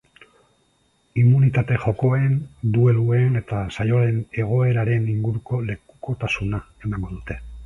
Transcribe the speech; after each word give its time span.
Immunitate 1.23 1.77
jokoen, 1.83 2.33
dueluen 2.77 3.37
eta 3.43 3.61
saioaren 3.77 4.19
egoeraren 4.45 5.09
inguruko 5.15 5.61
lekukotasuna 5.71 6.65
emango 6.91 7.13
dute. 7.17 7.43